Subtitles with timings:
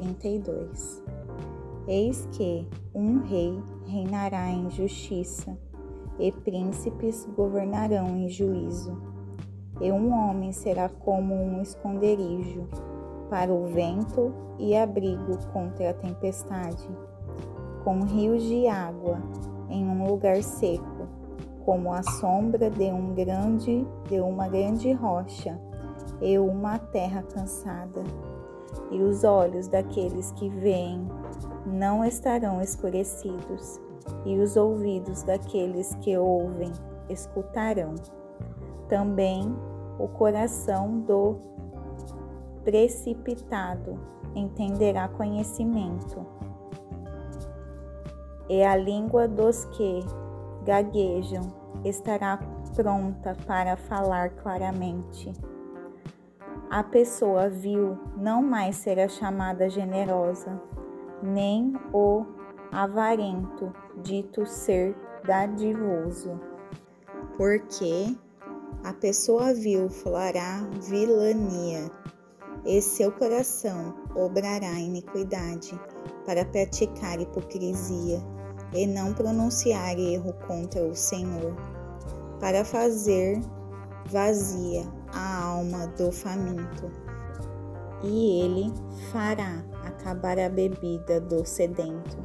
[0.00, 1.02] 32
[1.86, 5.56] Eis que um rei reinará em justiça,
[6.18, 8.96] e príncipes governarão em juízo.
[9.80, 12.68] E um homem será como um esconderijo
[13.30, 16.86] para o vento e abrigo contra a tempestade,
[17.82, 19.18] com rios de água
[19.70, 21.08] em um lugar seco,
[21.64, 25.58] como a sombra de um grande de uma grande rocha
[26.20, 28.02] e uma terra cansada.
[28.90, 31.06] E os olhos daqueles que veem
[31.66, 33.80] não estarão escurecidos,
[34.24, 36.72] e os ouvidos daqueles que ouvem
[37.08, 37.94] escutarão.
[38.88, 39.54] Também
[39.98, 41.36] o coração do
[42.64, 43.98] precipitado
[44.34, 46.26] entenderá conhecimento,
[48.48, 50.00] e a língua dos que
[50.64, 51.42] gaguejam
[51.84, 52.38] estará
[52.74, 55.32] pronta para falar claramente.
[56.70, 60.62] A pessoa vil não mais será chamada generosa,
[61.20, 62.24] nem o
[62.70, 64.94] avarento dito ser
[65.26, 66.38] dadivoso,
[67.36, 68.16] porque
[68.84, 71.90] a pessoa vil falará vilania,
[72.64, 75.76] e seu coração obrará iniquidade
[76.24, 78.22] para praticar hipocrisia
[78.72, 81.52] e não pronunciar erro contra o Senhor,
[82.38, 83.40] para fazer
[84.06, 86.90] vazia a alma do faminto.
[88.02, 88.72] E ele
[89.12, 92.18] fará acabar a bebida do sedento.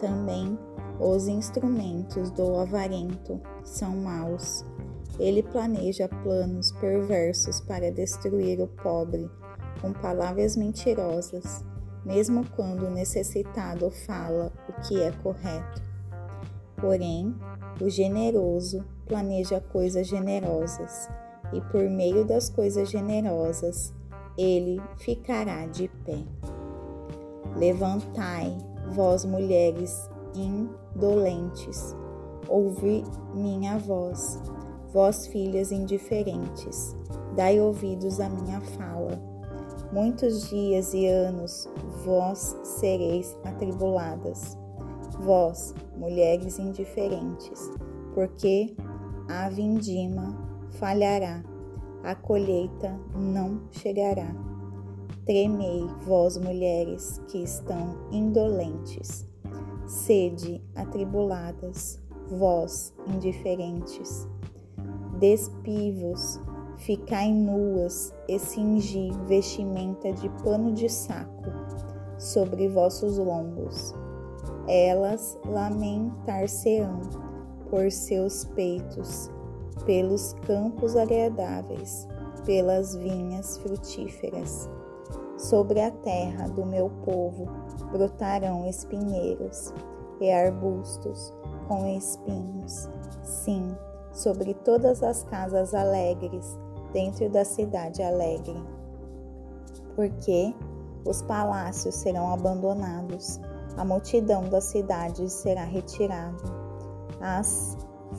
[0.00, 0.58] Também
[0.98, 4.64] os instrumentos do avarento são maus.
[5.18, 9.30] Ele planeja planos perversos para destruir o pobre
[9.80, 11.64] com palavras mentirosas,
[12.04, 15.82] mesmo quando o necessitado fala o que é correto.
[16.76, 17.34] Porém,
[17.80, 21.08] o generoso planeja coisas generosas,
[21.52, 23.92] e por meio das coisas generosas
[24.36, 26.18] ele ficará de pé.
[27.56, 28.56] Levantai,
[28.92, 31.94] vós mulheres indolentes,
[32.48, 33.04] ouvi
[33.34, 34.40] minha voz,
[34.92, 36.96] vós filhas indiferentes,
[37.36, 39.20] dai ouvidos à minha fala.
[39.92, 41.68] Muitos dias e anos
[42.04, 44.58] vós sereis atribuladas,
[45.20, 47.70] vós, mulheres indiferentes,
[48.14, 48.76] porque
[49.28, 50.36] a vindima
[50.70, 51.42] falhará,
[52.02, 54.34] a colheita não chegará
[55.26, 59.26] Tremei, vós mulheres que estão indolentes,
[59.86, 61.98] sede atribuladas,
[62.28, 64.28] vós indiferentes.
[65.18, 66.38] Despivos,
[66.76, 71.50] ficai nuas e cingi vestimenta de pano de saco
[72.18, 73.94] sobre vossos lombos.
[74.68, 77.00] Elas lamentar-se-ão
[77.70, 79.30] por seus peitos,
[79.84, 82.08] pelos campos agradáveis,
[82.44, 84.68] pelas vinhas frutíferas
[85.36, 87.46] Sobre a terra do meu povo
[87.90, 89.74] brotarão espinheiros
[90.20, 91.34] e arbustos
[91.66, 92.88] com espinhos.
[93.22, 93.76] Sim,
[94.12, 96.56] sobre todas as casas alegres
[96.92, 98.62] dentro da cidade alegre.
[99.96, 100.54] Porque
[101.04, 103.40] os palácios serão abandonados,
[103.76, 106.42] a multidão das cidades será retirada,
[107.20, 107.76] as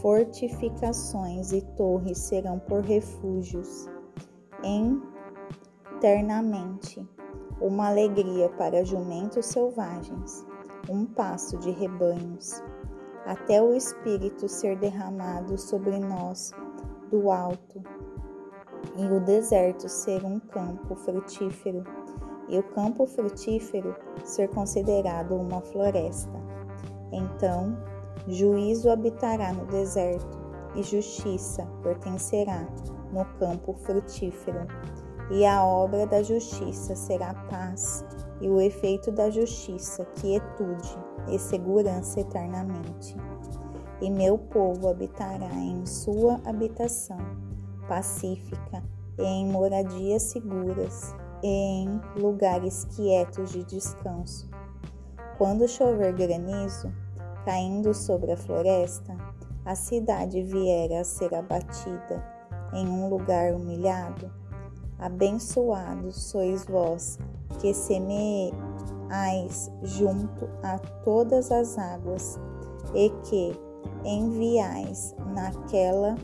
[0.00, 3.88] fortificações e torres serão por refúgios.
[5.96, 7.08] Eternamente,
[7.60, 10.46] uma alegria para jumentos selvagens,
[10.88, 12.62] um passo de rebanhos,
[13.26, 16.52] até o Espírito ser derramado sobre nós
[17.10, 17.82] do alto,
[18.96, 21.84] e o deserto ser um campo frutífero,
[22.48, 23.94] e o campo frutífero
[24.24, 26.38] ser considerado uma floresta.
[27.12, 27.76] Então,
[28.26, 30.38] juízo habitará no deserto,
[30.74, 32.68] e justiça pertencerá
[33.10, 34.66] no campo frutífero
[35.30, 38.04] e a obra da justiça será paz,
[38.40, 40.96] e o efeito da justiça, quietude
[41.28, 43.16] e segurança eternamente.
[44.00, 47.18] E meu povo habitará em sua habitação
[47.86, 48.82] pacífica,
[49.18, 54.48] e em moradias seguras, em lugares quietos de descanso.
[55.36, 56.92] Quando chover granizo,
[57.44, 59.16] caindo sobre a floresta,
[59.64, 62.24] a cidade vier a ser abatida
[62.72, 64.30] em um lugar humilhado,
[64.98, 67.20] Abençoados sois vós,
[67.60, 72.38] que semeais junto a todas as águas,
[72.94, 73.52] e que
[74.04, 76.16] enviais naquela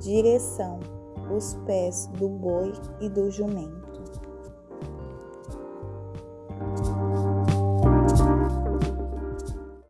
[0.00, 0.80] direção
[1.30, 3.85] os pés do boi e do jumento.